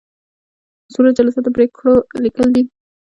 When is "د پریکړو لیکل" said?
1.43-2.47